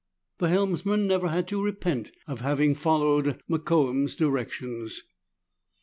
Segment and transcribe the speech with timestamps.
[0.39, 5.03] The helmsman never had to repent of having followed Mokoum's directions.